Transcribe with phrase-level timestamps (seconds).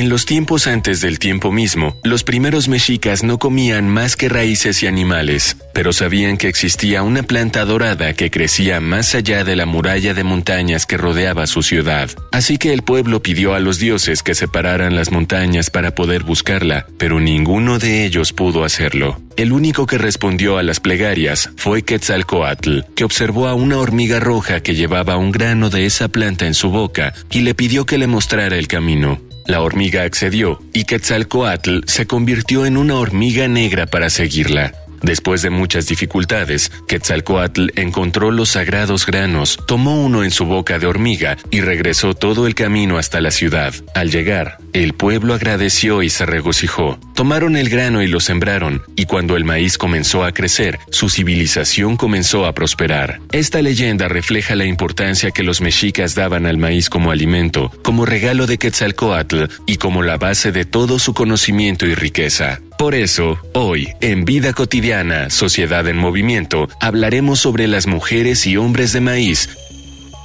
[0.00, 4.82] En los tiempos antes del tiempo mismo, los primeros mexicas no comían más que raíces
[4.82, 9.66] y animales, pero sabían que existía una planta dorada que crecía más allá de la
[9.66, 12.08] muralla de montañas que rodeaba su ciudad.
[12.32, 16.86] Así que el pueblo pidió a los dioses que separaran las montañas para poder buscarla,
[16.96, 19.20] pero ninguno de ellos pudo hacerlo.
[19.36, 24.62] El único que respondió a las plegarias fue Quetzalcoatl, que observó a una hormiga roja
[24.62, 28.06] que llevaba un grano de esa planta en su boca y le pidió que le
[28.06, 29.20] mostrara el camino.
[29.46, 34.72] La hormiga accedió y Quetzalcoatl se convirtió en una hormiga negra para seguirla.
[35.02, 40.86] Después de muchas dificultades, Quetzalcoatl encontró los sagrados granos, tomó uno en su boca de
[40.86, 43.74] hormiga y regresó todo el camino hasta la ciudad.
[43.94, 46.98] Al llegar, el pueblo agradeció y se regocijó.
[47.14, 51.96] Tomaron el grano y lo sembraron, y cuando el maíz comenzó a crecer, su civilización
[51.96, 53.20] comenzó a prosperar.
[53.32, 58.46] Esta leyenda refleja la importancia que los mexicas daban al maíz como alimento, como regalo
[58.46, 62.60] de Quetzalcoatl y como la base de todo su conocimiento y riqueza.
[62.80, 68.94] Por eso, hoy, en Vida Cotidiana, Sociedad en Movimiento, hablaremos sobre las mujeres y hombres
[68.94, 69.50] de maíz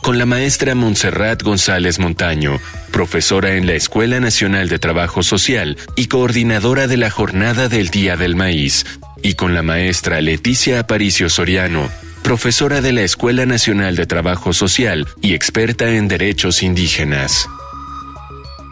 [0.01, 2.61] con la maestra Montserrat González Montaño,
[2.93, 8.15] profesora en la Escuela Nacional de Trabajo Social y coordinadora de la Jornada del Día
[8.15, 8.85] del Maíz,
[9.21, 11.89] y con la maestra Leticia Aparicio Soriano,
[12.23, 17.49] profesora de la Escuela Nacional de Trabajo Social y experta en derechos indígenas.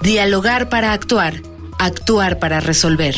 [0.01, 1.41] Dialogar para actuar,
[1.79, 3.15] actuar para resolver.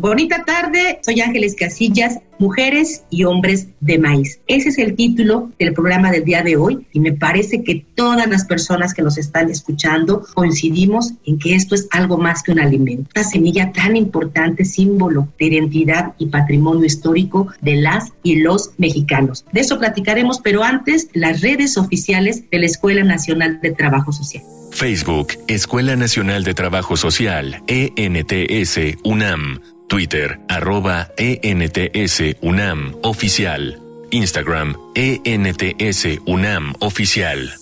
[0.00, 4.40] Bonita tarde, soy Ángeles Casillas, Mujeres y Hombres de Maíz.
[4.46, 8.26] Ese es el título del programa del día de hoy y me parece que todas
[8.26, 12.60] las personas que nos están escuchando coincidimos en que esto es algo más que un
[12.60, 13.10] alimento.
[13.14, 19.44] Una semilla tan importante, símbolo de identidad y patrimonio histórico de las y los mexicanos.
[19.52, 24.42] De eso platicaremos, pero antes las redes oficiales de la Escuela Nacional de Trabajo Social.
[24.72, 29.60] Facebook, Escuela Nacional de Trabajo Social, ENTS, UNAM.
[29.90, 33.76] Twitter, arroba ENTS UNAM Oficial.
[34.12, 37.59] Instagram, ENTS UNAM Oficial.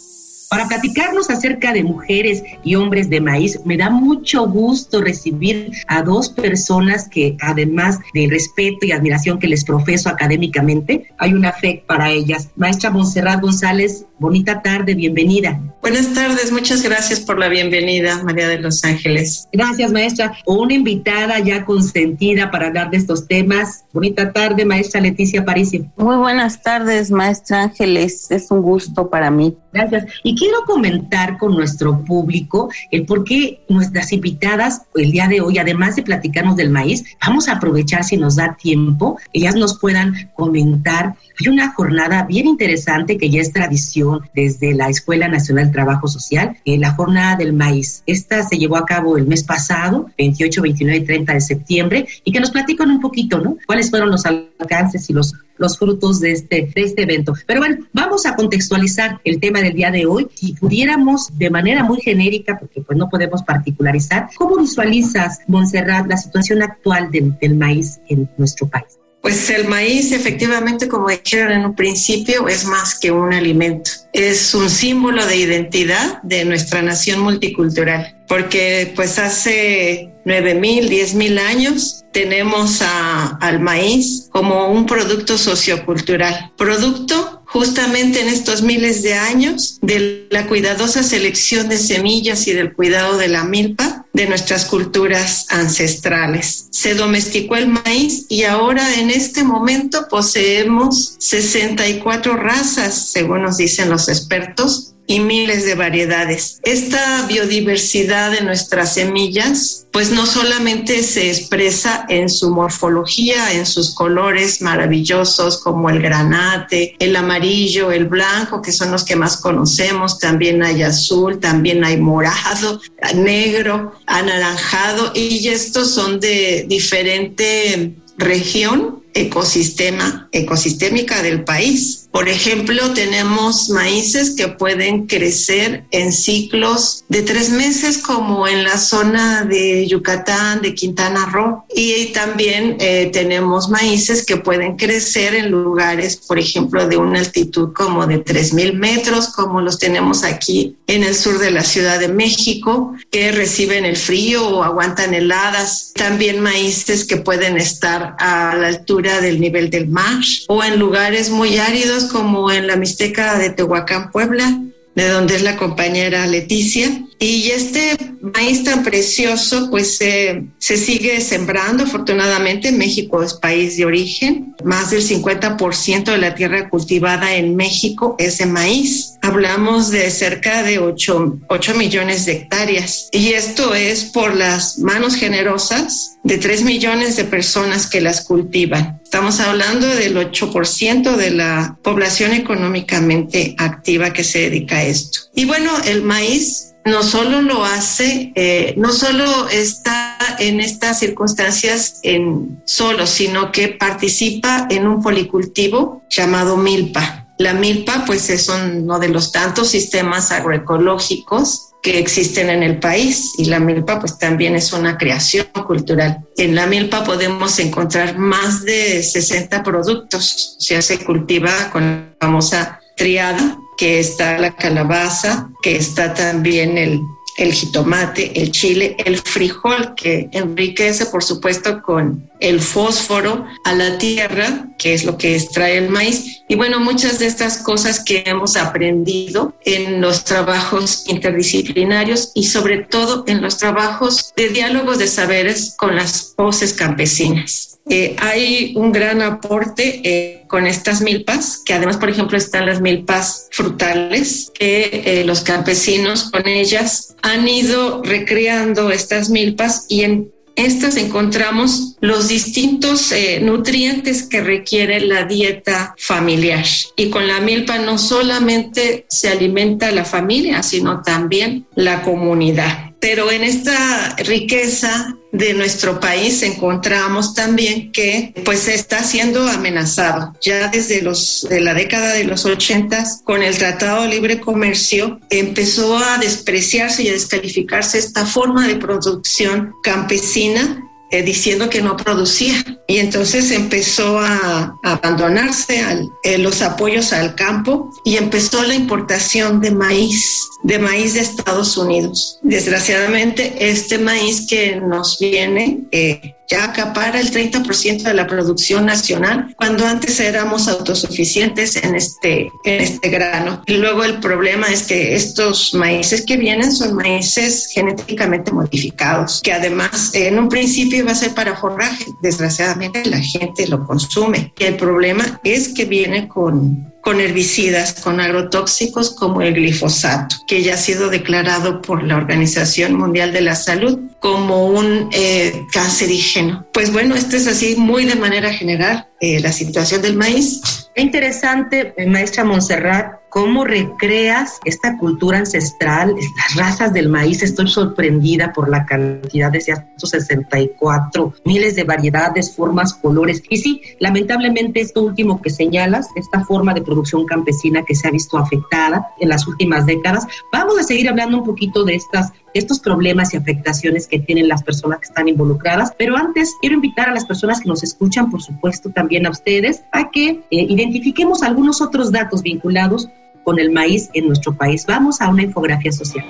[0.50, 6.00] Para platicarnos acerca de mujeres y hombres de maíz, me da mucho gusto recibir a
[6.00, 11.84] dos personas que, además del respeto y admiración que les profeso académicamente, hay una fe
[11.86, 12.48] para ellas.
[12.56, 15.60] Maestra Monserrat González, bonita tarde, bienvenida.
[15.82, 19.48] Buenas tardes, muchas gracias por la bienvenida, María de los Ángeles.
[19.52, 20.32] Gracias, maestra.
[20.44, 23.84] Una invitada ya consentida para hablar de estos temas.
[23.92, 25.86] Bonita tarde, maestra Leticia Parisi.
[25.96, 28.30] Muy buenas tardes, maestra Ángeles.
[28.30, 29.56] Es un gusto para mí.
[29.72, 30.06] Gracias.
[30.24, 35.58] Y quiero comentar con nuestro público el por qué nuestras invitadas el día de hoy,
[35.58, 40.30] además de platicarnos del maíz, vamos a aprovechar si nos da tiempo, ellas nos puedan
[40.34, 41.16] comentar.
[41.40, 46.08] Hay una jornada bien interesante que ya es tradición desde la Escuela Nacional de Trabajo
[46.08, 48.02] Social, eh, la jornada del maíz.
[48.06, 52.32] Esta se llevó a cabo el mes pasado, 28, 29 y 30 de septiembre, y
[52.32, 53.56] que nos platican un poquito, ¿no?
[53.66, 57.34] ¿Cuáles fueron los alcances y los los frutos de este, este evento.
[57.46, 60.28] Pero bueno, vamos a contextualizar el tema del día de hoy.
[60.34, 66.16] Si pudiéramos de manera muy genérica, porque pues no podemos particularizar, ¿cómo visualizas, Montserrat, la
[66.16, 68.98] situación actual del, del maíz en nuestro país?
[69.20, 73.90] Pues el maíz, efectivamente, como dijeron en un principio, es más que un alimento.
[74.12, 81.14] Es un símbolo de identidad de nuestra nación multicultural, porque pues hace nueve mil, diez
[81.14, 89.14] mil años tenemos al maíz como un producto sociocultural, producto justamente en estos miles de
[89.14, 94.66] años de la cuidadosa selección de semillas y del cuidado de la milpa de nuestras
[94.66, 96.66] culturas ancestrales.
[96.72, 103.88] Se domesticó el maíz y ahora en este momento poseemos 64 razas, según nos dicen
[103.88, 106.60] los expertos, y miles de variedades.
[106.62, 113.94] Esta biodiversidad de nuestras semillas, pues no solamente se expresa en su morfología, en sus
[113.94, 120.18] colores maravillosos como el granate, el amarillo, el blanco, que son los que más conocemos,
[120.18, 122.80] también hay azul, también hay morado,
[123.14, 132.07] negro, anaranjado, y estos son de diferente región ecosistema, ecosistémica del país.
[132.10, 138.78] Por ejemplo, tenemos maíces que pueden crecer en ciclos de tres meses, como en la
[138.78, 141.64] zona de Yucatán, de Quintana Roo.
[141.74, 147.72] Y también eh, tenemos maíces que pueden crecer en lugares, por ejemplo, de una altitud
[147.72, 152.08] como de 3.000 metros, como los tenemos aquí en el sur de la Ciudad de
[152.08, 155.92] México, que reciben el frío o aguantan heladas.
[155.94, 160.08] También maíces que pueden estar a la altura del nivel del mar
[160.48, 164.60] o en lugares muy áridos como en la Mixteca de Tehuacán, Puebla,
[164.94, 167.04] de donde es la compañera Leticia.
[167.20, 171.84] Y este maíz tan precioso, pues se sigue sembrando.
[171.84, 174.54] Afortunadamente, México es país de origen.
[174.64, 179.14] Más del 50% de la tierra cultivada en México es de maíz.
[179.22, 183.08] Hablamos de cerca de 8, 8 millones de hectáreas.
[183.12, 189.00] Y esto es por las manos generosas de 3 millones de personas que las cultivan.
[189.08, 195.20] Estamos hablando del 8% de la población económicamente activa que se dedica a esto.
[195.34, 202.00] Y bueno, el maíz no solo lo hace, eh, no solo está en estas circunstancias
[202.02, 207.28] en solo, sino que participa en un policultivo llamado milpa.
[207.38, 213.34] La milpa, pues, es uno de los tantos sistemas agroecológicos que existen en el país
[213.38, 216.26] y la milpa pues también es una creación cultural.
[216.36, 222.26] En la milpa podemos encontrar más de 60 productos, o sea, se cultiva con la
[222.26, 227.00] famosa triada, que está la calabaza, que está también el
[227.38, 233.98] el jitomate, el chile, el frijol que enriquece por supuesto con el fósforo a la
[233.98, 236.42] tierra, que es lo que extrae el maíz.
[236.48, 242.78] Y bueno, muchas de estas cosas que hemos aprendido en los trabajos interdisciplinarios y sobre
[242.78, 247.78] todo en los trabajos de diálogos de saberes con las voces campesinas.
[247.90, 252.82] Eh, hay un gran aporte eh, con estas milpas, que además, por ejemplo, están las
[252.82, 260.30] milpas frutales, que eh, los campesinos con ellas han ido recreando estas milpas y en
[260.56, 266.64] estas encontramos los distintos nutrientes que requiere la dieta familiar.
[266.96, 272.92] Y con la milpa no solamente se alimenta la familia, sino también la comunidad.
[273.00, 280.34] Pero en esta riqueza de nuestro país encontramos también que pues está siendo amenazado.
[280.42, 285.20] Ya desde los de la década de los 80 con el Tratado de Libre Comercio
[285.30, 291.96] empezó a despreciarse y a descalificarse esta forma de producción campesina eh, diciendo que no
[291.96, 292.54] producía.
[292.86, 295.82] Y entonces empezó a, abandonarse
[296.22, 301.76] eh, los apoyos al campo y empezó la importación de maíz, de maíz de Estados
[301.76, 302.38] Unidos.
[302.42, 309.54] Desgraciadamente, este maíz que nos viene eh, ya acapara el 30% de la producción nacional,
[309.56, 313.62] cuando antes éramos autosuficientes en este, en este grano.
[313.66, 319.52] Y luego el problema es que estos maíces que vienen son maíces genéticamente modificados, que
[319.52, 322.06] además en un principio iba a ser para forraje.
[322.22, 324.52] Desgraciadamente la gente lo consume.
[324.58, 330.62] Y el problema es que viene con con herbicidas, con agrotóxicos como el glifosato, que
[330.62, 336.66] ya ha sido declarado por la Organización Mundial de la Salud como un eh, cancerígeno.
[336.72, 340.60] Pues bueno, esto es así muy de manera general eh, la situación del maíz.
[340.96, 347.42] Interesante, maestra Montserrat, cómo recreas esta cultura ancestral, estas razas del maíz.
[347.42, 353.42] Estoy sorprendida por la cantidad de 164, miles de variedades, formas, colores.
[353.48, 358.10] Y sí, lamentablemente esto último que señalas, esta forma de producción campesina que se ha
[358.10, 360.26] visto afectada en las últimas décadas.
[360.52, 364.62] Vamos a seguir hablando un poquito de estas estos problemas y afectaciones que tienen las
[364.62, 365.92] personas que están involucradas.
[365.98, 369.82] Pero antes quiero invitar a las personas que nos escuchan, por supuesto también a ustedes,
[369.92, 373.08] a que eh, identifiquemos algunos otros datos vinculados
[373.48, 374.84] con el maíz en nuestro país.
[374.84, 376.22] Vamos a una infografía social.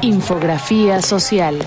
[0.00, 1.58] Infografía social.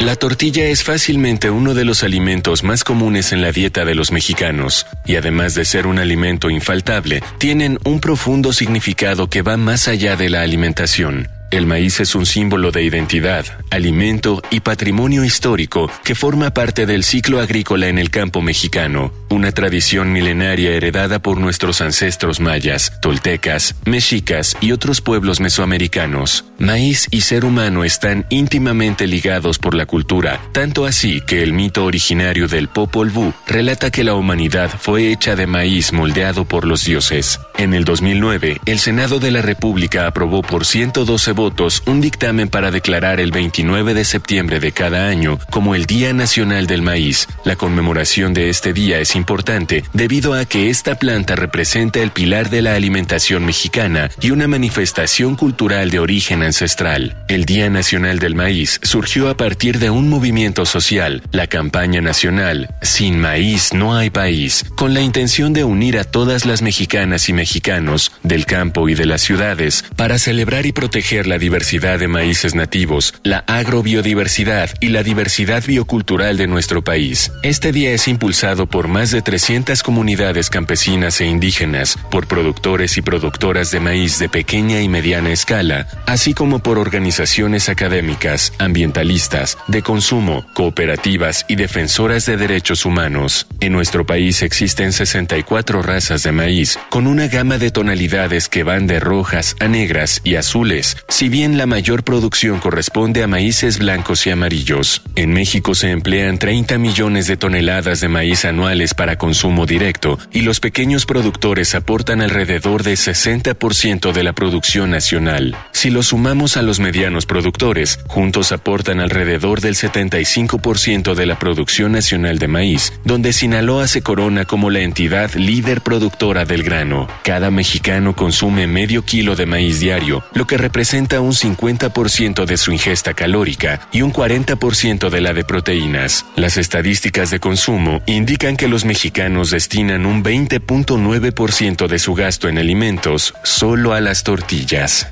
[0.00, 4.10] La tortilla es fácilmente uno de los alimentos más comunes en la dieta de los
[4.10, 9.86] mexicanos, y además de ser un alimento infaltable, tienen un profundo significado que va más
[9.86, 11.28] allá de la alimentación.
[11.54, 17.04] El maíz es un símbolo de identidad, alimento y patrimonio histórico que forma parte del
[17.04, 23.76] ciclo agrícola en el campo mexicano, una tradición milenaria heredada por nuestros ancestros mayas, toltecas,
[23.84, 26.44] mexicas y otros pueblos mesoamericanos.
[26.58, 31.84] Maíz y ser humano están íntimamente ligados por la cultura, tanto así que el mito
[31.84, 36.84] originario del Popol Vuh relata que la humanidad fue hecha de maíz moldeado por los
[36.84, 37.38] dioses.
[37.58, 41.43] En el 2009, el Senado de la República aprobó por 112 votos
[41.86, 46.66] un dictamen para declarar el 29 de septiembre de cada año como el Día Nacional
[46.66, 47.28] del Maíz.
[47.44, 52.48] La conmemoración de este día es importante debido a que esta planta representa el pilar
[52.48, 57.24] de la alimentación mexicana y una manifestación cultural de origen ancestral.
[57.28, 62.74] El Día Nacional del Maíz surgió a partir de un movimiento social, la campaña nacional
[62.80, 67.34] Sin maíz no hay país, con la intención de unir a todas las mexicanas y
[67.34, 72.54] mexicanos del campo y de las ciudades para celebrar y proteger la diversidad de maíces
[72.54, 77.32] nativos, la agrobiodiversidad y la diversidad biocultural de nuestro país.
[77.42, 83.02] Este día es impulsado por más de 300 comunidades campesinas e indígenas, por productores y
[83.02, 89.82] productoras de maíz de pequeña y mediana escala, así como por organizaciones académicas, ambientalistas, de
[89.82, 93.46] consumo, cooperativas y defensoras de derechos humanos.
[93.60, 98.86] En nuestro país existen 64 razas de maíz, con una gama de tonalidades que van
[98.86, 104.26] de rojas a negras y azules, si bien la mayor producción corresponde a maíces blancos
[104.26, 105.00] y amarillos.
[105.14, 110.40] En México se emplean 30 millones de toneladas de maíz anuales para consumo directo y
[110.40, 115.56] los pequeños productores aportan alrededor de 60% de la producción nacional.
[115.70, 121.92] Si lo sumamos a los medianos productores, juntos aportan alrededor del 75% de la producción
[121.92, 127.06] nacional de maíz, donde Sinaloa se corona como la entidad líder productora del grano.
[127.22, 132.72] Cada mexicano consume medio kilo de maíz diario, lo que representa un 50% de su
[132.72, 136.24] ingesta calórica y un 40% de la de proteínas.
[136.36, 142.58] Las estadísticas de consumo indican que los mexicanos destinan un 20.9% de su gasto en
[142.58, 145.08] alimentos solo a las tortillas.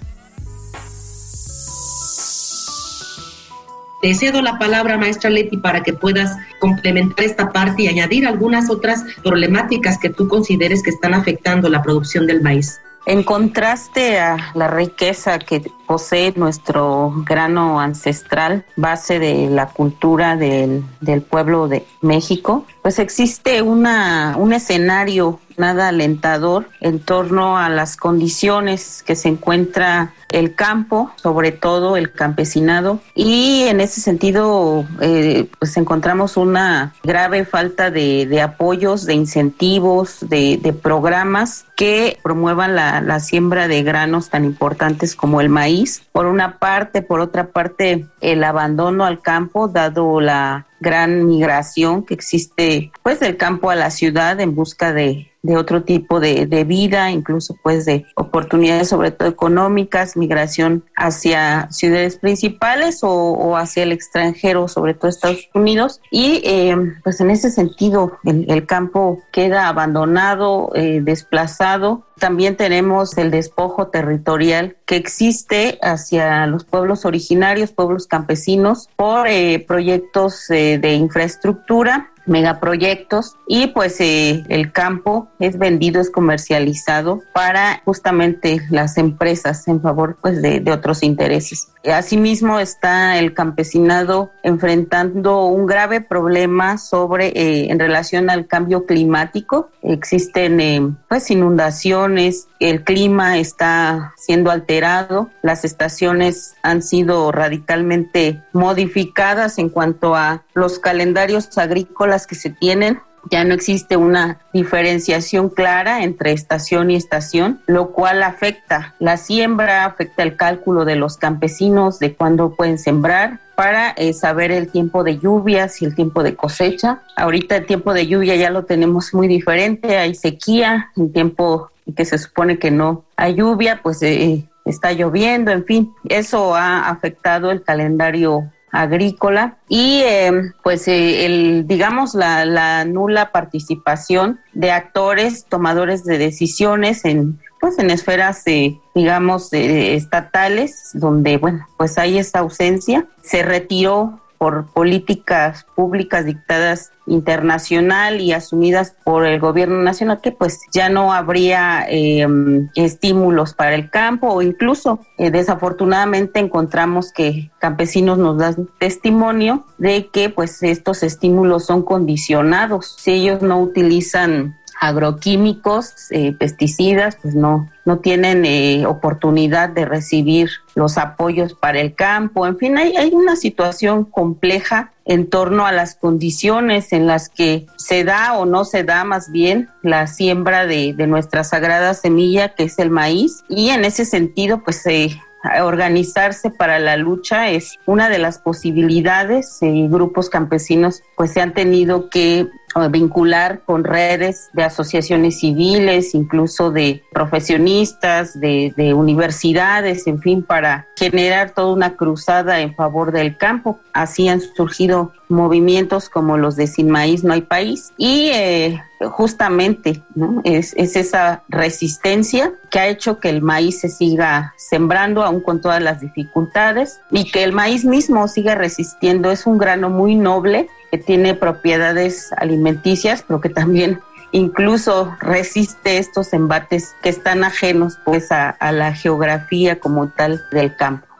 [4.03, 8.69] Te cedo la palabra, maestra Leti, para que puedas complementar esta parte y añadir algunas
[8.69, 12.81] otras problemáticas que tú consideres que están afectando la producción del maíz.
[13.07, 20.83] En contraste a la riqueza que posee nuestro grano ancestral, base de la cultura del,
[21.03, 27.97] del pueblo de México, pues existe una, un escenario nada alentador en torno a las
[27.97, 35.47] condiciones que se encuentra el campo, sobre todo el campesinado, y en ese sentido eh,
[35.59, 42.75] pues encontramos una grave falta de, de apoyos, de incentivos, de, de programas que promuevan
[42.75, 45.82] la, la, siembra de granos tan importantes como el maíz.
[46.13, 52.15] Por una parte, por otra parte, el abandono al campo, dado la gran migración que
[52.15, 56.65] existe pues del campo a la ciudad en busca de, de otro tipo de, de,
[56.65, 63.93] vida, incluso pues de oportunidades sobre todo económicas, migración hacia ciudades principales o, hacia el
[63.93, 66.01] extranjero, sobre todo Estados Unidos.
[66.11, 72.05] Y eh, pues en ese sentido el, el campo queda abandonado, eh, desplazado.
[72.19, 79.65] También tenemos el despojo territorial que existe hacia los pueblos originarios, pueblos campesinos, por eh,
[79.67, 87.83] proyectos eh, de infraestructura megaproyectos y pues eh, el campo es vendido, es comercializado para
[87.85, 91.69] justamente las empresas en favor pues de, otros intereses.
[91.85, 99.71] Asimismo está el campesinado enfrentando un grave problema sobre eh, en relación al cambio climático.
[99.83, 109.59] Existen eh, pues inundaciones, el clima está siendo alterado, las estaciones han sido radicalmente modificadas
[109.59, 113.01] en cuanto a los calendarios agrícolas que se tienen
[113.31, 119.85] ya no existe una diferenciación clara entre estación y estación, lo cual afecta la siembra,
[119.85, 125.05] afecta el cálculo de los campesinos de cuándo pueden sembrar para eh, saber el tiempo
[125.05, 127.03] de lluvias y el tiempo de cosecha.
[127.17, 132.05] Ahorita el tiempo de lluvia ya lo tenemos muy diferente, hay sequía, en tiempo que
[132.05, 137.51] se supone que no hay lluvia, pues eh, está lloviendo, en fin, eso ha afectado
[137.51, 145.45] el calendario agrícola y eh, pues eh, el digamos la, la, nula participación de actores
[145.45, 152.41] tomadores de decisiones en pues en esferas eh, digamos estatales donde bueno pues hay esta
[152.41, 153.07] ausencia.
[153.23, 160.59] Se retiró por políticas públicas dictadas internacional y asumidas por el gobierno nacional que pues
[160.73, 168.19] ya no habría em, estímulos para el campo o incluso eh, desafortunadamente encontramos que campesinos
[168.19, 172.97] nos dan testimonio de que pues estos estímulos son condicionados.
[172.99, 180.51] Si ellos no utilizan agroquímicos, eh, pesticidas, pues no, no tienen eh, oportunidad de recibir
[180.75, 182.49] los apoyos para el campo.
[182.49, 187.67] En fin, hay, hay una situación compleja en torno a las condiciones en las que
[187.77, 192.65] se da o no se da más bien la siembra de, nuestra sagrada semilla que
[192.65, 195.17] es el maíz y en ese sentido pues eh,
[195.63, 199.59] organizarse para la lucha es una de las posibilidades.
[199.63, 202.49] y grupos campesinos pues se han tenido que
[202.91, 210.87] vincular con redes de asociaciones civiles, incluso de profesionistas, de, de, universidades, en fin, para
[210.97, 213.79] generar toda una cruzada en favor del campo.
[213.93, 217.93] Así han surgido movimientos como los de Sin Maíz No hay País.
[217.97, 220.03] Y eh, justamente
[220.45, 225.61] es, es esa resistencia que ha hecho que el maíz se siga sembrando aún con
[225.61, 229.33] todas las dificultades y que el maíz mismo siga resistiendo.
[229.33, 236.33] Es un grano muy noble que tiene propiedades alimenticias, pero que también incluso resiste estos
[236.33, 241.12] embates que están ajenos pues a la geografía como tal del campo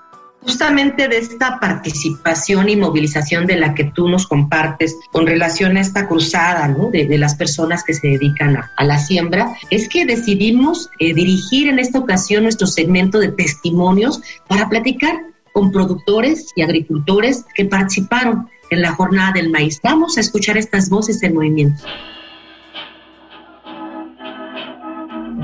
[0.43, 5.81] justamente de esta participación y movilización de la que tú nos compartes con relación a
[5.81, 10.91] esta cruzada de, las personas que se dedican a, a la siembra, es que decidimos
[10.99, 15.15] eh, dirigir en esta ocasión nuestro segmento de testimonios para platicar
[15.53, 19.79] con productores y agricultores que participaron en la jornada del maíz.
[19.83, 21.85] Vamos a escuchar estas voces en movimiento.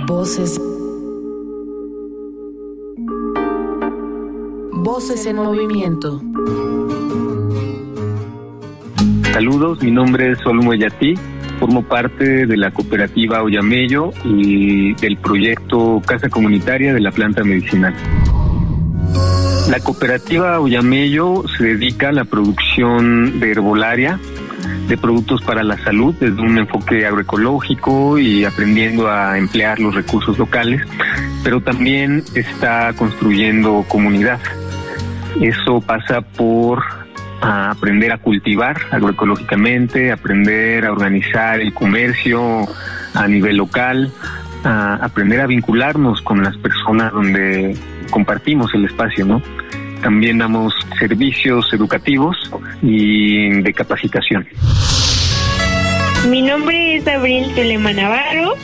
[0.06, 0.58] Voces.
[4.80, 6.22] Voces en movimiento.
[9.32, 11.14] Saludos, mi nombre es Olmo Yatí,
[11.58, 17.94] formo parte de la cooperativa Oyamello y del proyecto Casa Comunitaria de la Planta Medicinal.
[19.68, 24.20] La cooperativa Oyamello se dedica a la producción de herbolaria,
[24.88, 30.38] de productos para la salud desde un enfoque agroecológico y aprendiendo a emplear los recursos
[30.38, 30.80] locales,
[31.42, 34.40] pero también está construyendo comunidad.
[35.40, 36.82] Eso pasa por
[37.40, 42.66] aprender a cultivar agroecológicamente, aprender a organizar el comercio
[43.14, 44.12] a nivel local,
[44.64, 47.76] aprender a vincularnos con las personas donde
[48.10, 49.40] compartimos el espacio, ¿no?
[50.02, 52.36] También damos servicios educativos
[52.82, 54.46] y de capacitación.
[56.28, 58.54] Mi nombre es Abril Telema Navarro.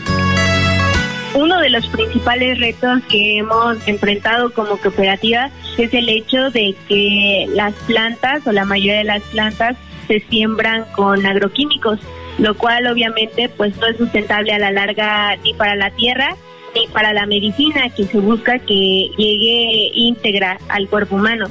[1.35, 7.47] Uno de los principales retos que hemos enfrentado como cooperativa es el hecho de que
[7.51, 11.99] las plantas o la mayoría de las plantas se siembran con agroquímicos,
[12.39, 16.37] lo cual obviamente pues no es sustentable a la larga ni para la tierra
[16.75, 21.47] ni para la medicina que se busca que llegue íntegra al cuerpo humano.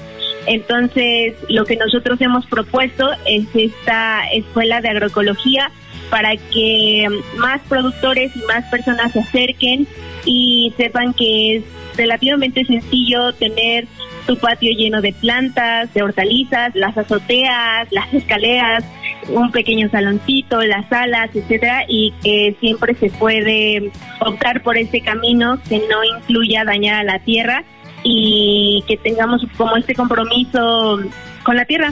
[0.45, 5.71] Entonces, lo que nosotros hemos propuesto es esta escuela de agroecología
[6.09, 7.07] para que
[7.37, 9.87] más productores y más personas se acerquen
[10.25, 11.63] y sepan que es
[11.97, 13.87] relativamente sencillo tener
[14.25, 18.83] tu patio lleno de plantas, de hortalizas, las azoteas, las escaleras,
[19.29, 25.59] un pequeño saloncito, las salas, etcétera, y que siempre se puede optar por ese camino
[25.67, 27.63] que no incluya dañar a la tierra
[28.03, 30.99] y que tengamos como este compromiso
[31.43, 31.91] con la tierra.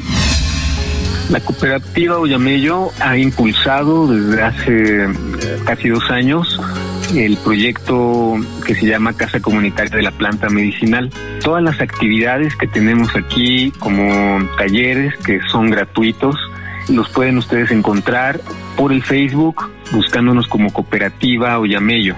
[1.29, 5.07] La cooperativa Oyamello ha impulsado desde hace
[5.65, 6.59] casi dos años
[7.15, 11.09] el proyecto que se llama Casa Comunitaria de la Planta Medicinal.
[11.43, 14.07] Todas las actividades que tenemos aquí, como
[14.57, 16.35] talleres que son gratuitos,
[16.89, 18.39] los pueden ustedes encontrar
[18.77, 22.15] por el Facebook buscándonos como Cooperativa Oyamello.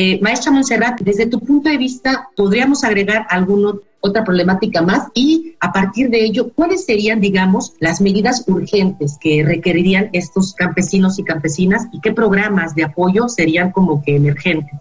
[0.00, 5.08] Eh, maestra Montserrat, desde tu punto de vista, ¿podríamos agregar alguna otra problemática más?
[5.12, 11.18] Y a partir de ello, ¿cuáles serían, digamos, las medidas urgentes que requerirían estos campesinos
[11.18, 14.78] y campesinas y qué programas de apoyo serían como que emergentes?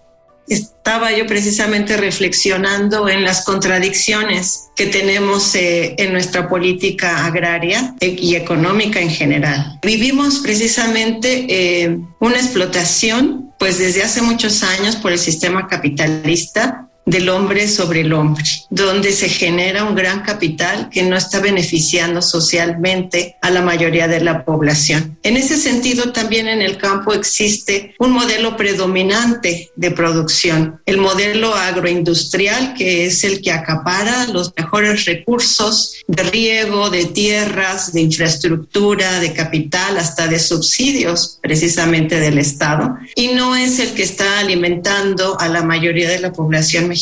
[0.47, 8.36] estaba yo precisamente reflexionando en las contradicciones que tenemos eh, en nuestra política agraria y
[8.36, 9.77] económica en general.
[9.82, 17.30] Vivimos precisamente eh, una explotación, pues desde hace muchos años por el sistema capitalista del
[17.30, 23.38] hombre sobre el hombre, donde se genera un gran capital que no está beneficiando socialmente
[23.41, 25.17] a la mayoría de la población.
[25.24, 31.56] En ese sentido, también en el campo existe un modelo predominante de producción, el modelo
[31.56, 39.22] agroindustrial, que es el que acapara los mejores recursos de riego, de tierras, de infraestructura,
[39.22, 45.39] de capital, hasta de subsidios precisamente del Estado, y no es el que está alimentando
[45.39, 46.96] a la mayoría de la población mexicana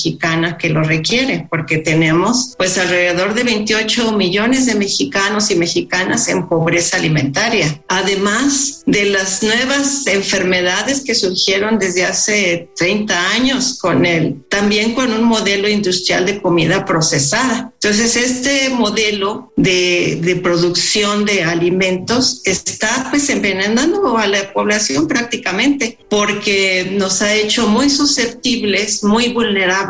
[0.57, 6.47] que lo requiere, porque tenemos pues alrededor de 28 millones de mexicanos y mexicanas en
[6.47, 14.43] pobreza alimentaria, además de las nuevas enfermedades que surgieron desde hace 30 años con el
[14.49, 17.73] también con un modelo industrial de comida procesada.
[17.81, 25.97] Entonces, este modelo de, de producción de alimentos está pues envenenando a la población prácticamente
[26.09, 29.84] porque nos ha hecho muy susceptibles, muy vulnerables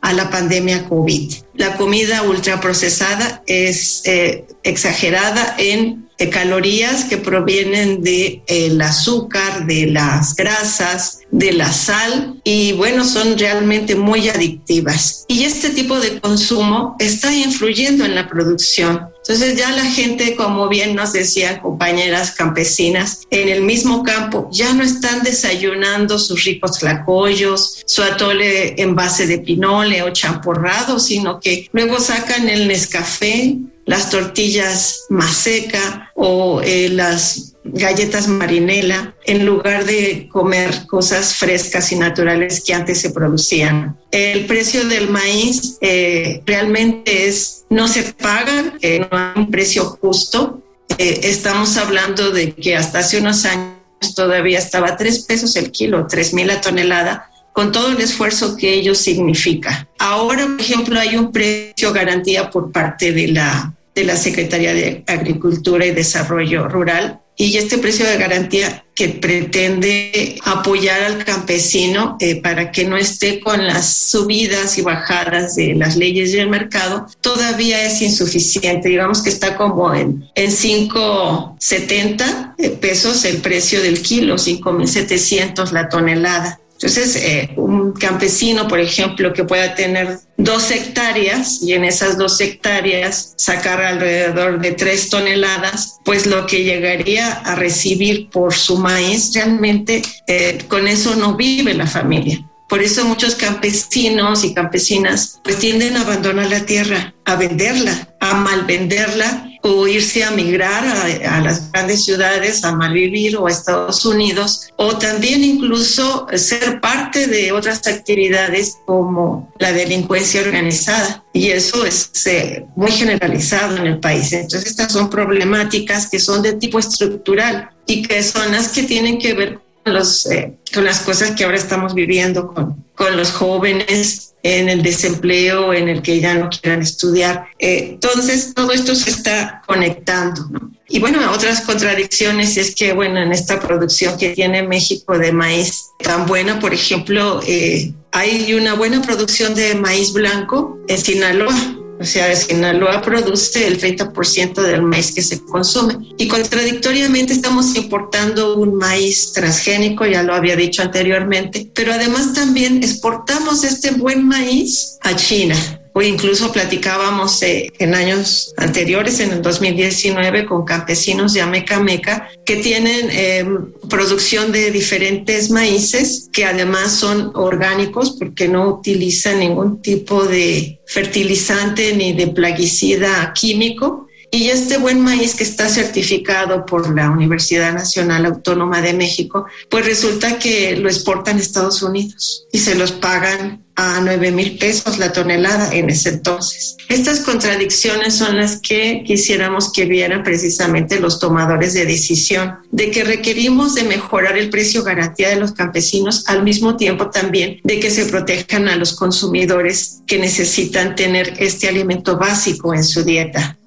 [0.00, 1.32] a la pandemia COVID.
[1.54, 9.86] La comida ultraprocesada es eh, exagerada en eh, calorías que provienen del el azúcar, de
[9.86, 15.24] las grasas, de la sal y bueno, son realmente muy adictivas.
[15.26, 19.08] Y este tipo de consumo está influyendo en la producción.
[19.26, 24.74] Entonces ya la gente, como bien nos decían compañeras campesinas, en el mismo campo ya
[24.74, 31.40] no están desayunando sus ricos flacollos, su atole en base de pinole o champurrado, sino
[31.40, 33.56] que luego sacan el Nescafé,
[33.86, 41.96] las tortillas maseca o eh, las galletas marinela en lugar de comer cosas frescas y
[41.96, 43.96] naturales que antes se producían.
[44.10, 49.84] El precio del maíz eh, realmente es, no se paga, eh, no hay un precio
[49.84, 50.62] justo.
[50.98, 56.06] estamos hablando de que hasta hace unos años todavía estaba a tres pesos el kilo,
[56.06, 59.88] tres mil la tonelada, con todo el esfuerzo que ello significa.
[59.98, 65.02] Ahora, por ejemplo, hay un precio garantía por parte de la, de la Secretaría de
[65.06, 72.40] Agricultura y Desarrollo Rural y este precio de garantía que pretende apoyar al campesino eh,
[72.40, 77.84] para que no esté con las subidas y bajadas de las leyes del mercado, todavía
[77.84, 78.88] es insuficiente.
[78.88, 86.60] Digamos que está como en, en 5,70 pesos el precio del kilo, 5,700 la tonelada.
[86.84, 92.38] Entonces, eh, un campesino, por ejemplo, que pueda tener dos hectáreas y en esas dos
[92.42, 99.32] hectáreas sacar alrededor de tres toneladas, pues lo que llegaría a recibir por su maíz,
[99.34, 102.46] realmente eh, con eso no vive la familia.
[102.68, 108.34] Por eso muchos campesinos y campesinas pues tienden a abandonar la tierra, a venderla, a
[108.34, 110.84] malvenderla o irse a migrar
[111.24, 117.26] a, las grandes ciudades, a malvivir o a Estados Unidos, o también incluso ser parte
[117.28, 121.24] de otras actividades como la delincuencia organizada.
[121.32, 124.34] Y eso es eh, muy generalizado en el país.
[124.34, 129.18] Entonces, estas son problemáticas que son de tipo estructural y que son las que tienen
[129.18, 133.32] que ver con, los, eh, con las cosas que ahora estamos viviendo con, con los
[133.32, 137.46] jóvenes en el desempleo, en el que ya no quieran estudiar.
[137.58, 140.48] Eh, entonces, todo esto se está conectando.
[140.86, 145.86] Y bueno, otras contradicciones es que, bueno, en esta producción que tiene México de maíz
[145.98, 152.06] tan buena, por ejemplo, eh, hay una buena producción de maíz blanco en Sinaloa o
[152.06, 155.96] sea, Sinaloa produce el 30% del maíz que se consume.
[156.18, 162.82] Y contradictoriamente estamos importando un maíz transgénico, ya lo había dicho anteriormente, pero además también
[162.82, 165.56] exportamos este buen maíz a China
[165.94, 172.56] o incluso platicábamos eh, en años anteriores, en el 2019, con campesinos de Ameca que
[172.56, 180.24] tienen em, producción de diferentes maíces que además son orgánicos porque no utilizan ningún tipo
[180.24, 184.03] de fertilizante ni de plaguicida químico.
[184.34, 189.86] Y este buen maíz que está certificado por la Universidad Nacional Autónoma de México, pues
[189.86, 194.98] resulta que lo exportan a Estados Unidos y se los pagan a 9 mil pesos
[194.98, 196.76] la tonelada en ese entonces.
[196.88, 203.04] Estas contradicciones son las que quisiéramos que vieran precisamente los tomadores de decisión, de que
[203.04, 207.88] requerimos de mejorar el precio garantía de los campesinos al mismo tiempo también de que
[207.88, 213.58] se protejan a los consumidores que necesitan tener este alimento básico en su dieta.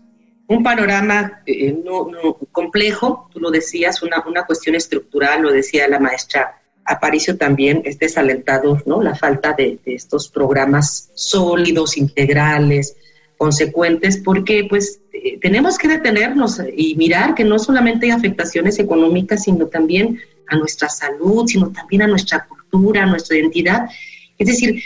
[0.48, 2.10] Un panorama eh, no,
[2.52, 6.58] complejo, tú lo decías, una, una cuestión estructural, lo decía la maestra
[6.88, 9.04] Aparicio también es desalentador, ¿no?
[9.04, 12.96] La falta de, estos programas sólidos, integrales,
[13.36, 19.44] consecuentes, porque pues eh, tenemos que detenernos y mirar que no solamente hay afectaciones económicas,
[19.44, 23.90] sino también a nuestra salud, sino también a nuestra cultura, a nuestra identidad.
[24.38, 24.82] Es decir,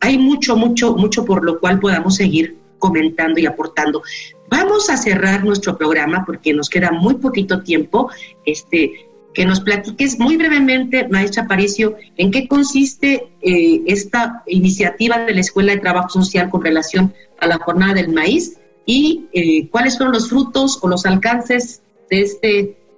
[0.00, 4.02] hay mucho, mucho, mucho por lo cual podamos seguir comentando y aportando.
[4.50, 8.10] Vamos a cerrar nuestro programa porque nos queda muy poquito tiempo.
[8.44, 9.06] Este,
[9.36, 15.40] que nos platiques muy brevemente, maestra Aparicio, en qué consiste eh, esta iniciativa de la
[15.40, 18.56] Escuela de Trabajo Social con relación a la jornada del maíz
[18.86, 22.48] y eh, cuáles son los frutos o los alcances de, este,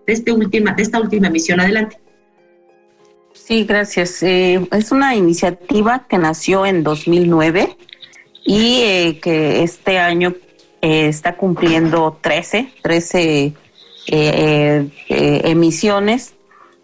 [0.06, 1.58] de, este última, de esta última misión.
[1.58, 1.98] Adelante.
[3.32, 4.22] Sí, gracias.
[4.22, 7.76] Eh, es una iniciativa que nació en 2009
[8.44, 10.36] y que este año
[10.80, 13.54] está cumpliendo 13, 13
[14.10, 16.34] eh, eh, emisiones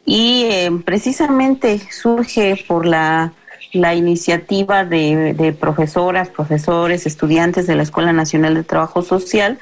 [0.04, 3.32] y eh, precisamente surge por la,
[3.72, 9.58] la iniciativa de, profesoras, profesores, estudiantes de la Escuela Nacional de Trabajo Social,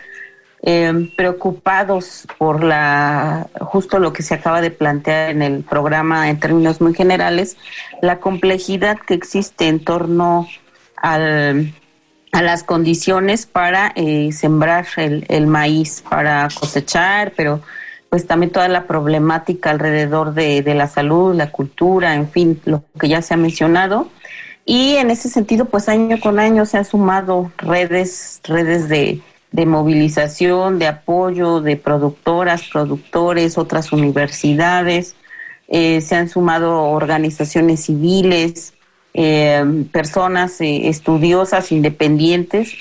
[1.16, 6.80] preocupados por la justo lo que se acaba de plantear en el programa en términos
[6.80, 7.56] muy generales,
[8.00, 10.46] la complejidad que existe en torno
[10.96, 11.74] al,
[12.32, 17.60] a las condiciones para eh, sembrar el, maíz, para cosechar, pero
[18.08, 23.08] pues también toda la problemática alrededor de, la salud, la cultura, en fin, lo que
[23.08, 24.08] ya se ha mencionado.
[24.64, 29.20] Y en ese sentido, pues año con año se han sumado redes, redes de,
[29.66, 35.16] movilización, de apoyo de productoras, productores, otras universidades,
[35.68, 38.74] eh, se han sumado organizaciones civiles,
[39.14, 42.74] eh, personas eh, estudiosas, independientes,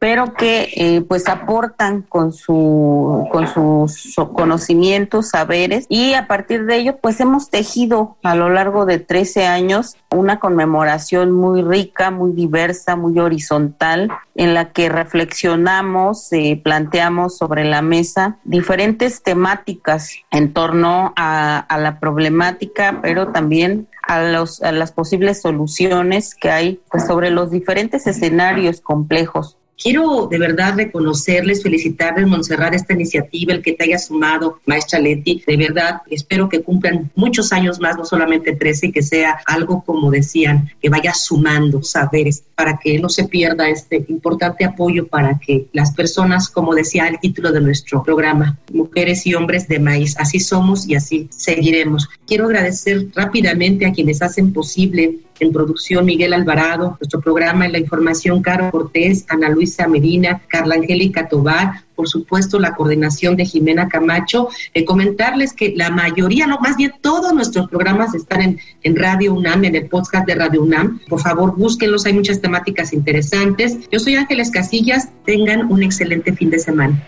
[0.00, 5.84] pero que eh, pues aportan con su con sus conocimientos, saberes.
[5.90, 10.40] Y a partir de ello pues hemos tejido a lo largo de 13 años una
[10.40, 17.82] conmemoración muy rica, muy diversa, muy horizontal en la que reflexionamos, eh, planteamos sobre la
[17.82, 24.92] mesa diferentes temáticas en torno a, a la problemática, pero también a, los, a las
[24.92, 32.26] posibles soluciones que hay pues, sobre los diferentes escenarios complejos Quiero de verdad reconocerles, felicitarles,
[32.26, 35.42] Montserrat, esta iniciativa, el que te haya sumado, maestra Leti.
[35.46, 39.82] De verdad, espero que cumplan muchos años más, no solamente 13, y que sea algo,
[39.82, 45.38] como decían, que vaya sumando saberes para que no se pierda este importante apoyo para
[45.38, 50.14] que las personas, como decía el título de nuestro programa, mujeres y hombres de maíz,
[50.18, 52.06] así somos y así seguiremos.
[52.26, 57.78] Quiero agradecer rápidamente a quienes hacen posible en producción Miguel Alvarado, nuestro programa en la
[57.78, 63.88] información Caro Cortés, Ana Luisa Medina, Carla Angélica Tobar, por supuesto la coordinación de Jimena
[63.88, 64.48] Camacho.
[64.74, 69.34] Eh, comentarles que la mayoría, no, más bien todos nuestros programas están en, en Radio
[69.34, 71.00] UNAM, en el podcast de Radio UNAM.
[71.08, 73.90] Por favor, búsquenlos, hay muchas temáticas interesantes.
[73.90, 77.02] Yo soy Ángeles Casillas, tengan un excelente fin de semana.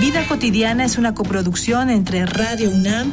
[0.00, 3.12] Vida cotidiana es una coproducción entre Radio UNAM